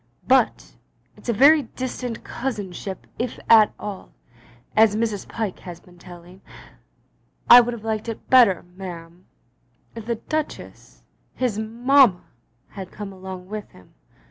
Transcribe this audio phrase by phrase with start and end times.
[0.27, 0.77] But
[1.15, 4.11] it's a very distant cousinship if at all,
[4.75, 5.27] as Mrs.
[5.27, 6.41] Pyke has been telling.
[7.47, 9.27] I would have liked it better, ma'am,
[9.93, 11.03] if the Duchess,
[11.35, 12.23] his mamma,
[12.69, 13.93] had come along with him.